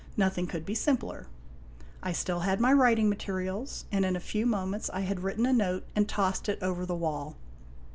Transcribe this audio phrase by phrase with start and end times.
[0.17, 1.27] Nothing could be simpler.
[2.01, 5.53] I still had my writing materials, and in a few moments I had written a
[5.53, 7.35] note and tossed it over the wall.